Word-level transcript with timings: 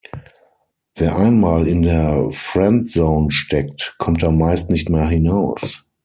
Wer 0.95 1.15
einmal 1.15 1.67
in 1.67 1.83
der 1.83 2.29
Friendzone 2.31 3.29
steckt, 3.29 3.93
kommt 3.99 4.23
da 4.23 4.31
meist 4.31 4.71
nicht 4.71 4.89
mehr 4.89 5.07
hinaus. 5.07 5.85